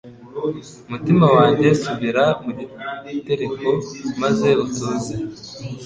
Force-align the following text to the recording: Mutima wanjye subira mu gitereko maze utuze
Mutima 0.91 1.25
wanjye 1.35 1.67
subira 1.81 2.25
mu 2.43 2.51
gitereko 3.13 3.69
maze 4.21 4.49
utuze 4.63 5.15